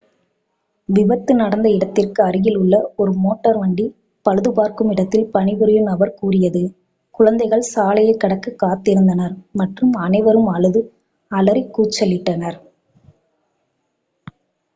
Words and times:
"விபத்து 0.89 1.33
நடந்த 1.35 1.67
இடத்திற்கு 1.69 2.23
அருகிலுள்ள 2.23 2.71
ஒரு 2.95 3.11
மோட்டார் 3.15 3.57
வண்டி 3.57 3.85
பழுது 4.25 4.51
பார்க்கும் 4.51 4.89
இடத்தில் 4.89 5.29
பணிபுரியும் 5.31 5.83
நபர் 5.83 6.15
கூறியது 6.15 6.63
"குழந்தைகள் 7.15 7.69
சாலையைக் 7.73 8.19
கடக்க 8.19 8.55
காத்திருந்தினர் 8.63 9.37
மற்றும் 9.53 9.93
அனைவரும் 10.01 10.49
அழுது 10.49 10.81
அலறி 11.31 11.63
கூச்சலிட்டனர்"". 11.77 12.59